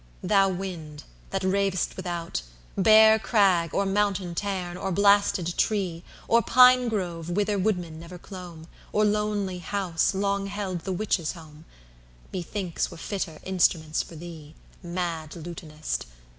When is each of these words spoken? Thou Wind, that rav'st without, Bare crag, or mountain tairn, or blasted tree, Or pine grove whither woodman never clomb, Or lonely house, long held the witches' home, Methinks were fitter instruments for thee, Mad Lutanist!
Thou 0.23 0.49
Wind, 0.49 1.03
that 1.29 1.43
rav'st 1.43 1.95
without, 1.95 2.41
Bare 2.75 3.19
crag, 3.19 3.71
or 3.71 3.85
mountain 3.85 4.33
tairn, 4.33 4.75
or 4.75 4.91
blasted 4.91 5.55
tree, 5.59 6.03
Or 6.27 6.41
pine 6.41 6.87
grove 6.89 7.29
whither 7.29 7.59
woodman 7.59 7.99
never 7.99 8.17
clomb, 8.17 8.65
Or 8.91 9.05
lonely 9.05 9.59
house, 9.59 10.15
long 10.15 10.47
held 10.47 10.79
the 10.85 10.91
witches' 10.91 11.33
home, 11.33 11.65
Methinks 12.33 12.89
were 12.89 12.97
fitter 12.97 13.37
instruments 13.43 14.01
for 14.01 14.15
thee, 14.15 14.55
Mad 14.81 15.35
Lutanist! 15.35 16.07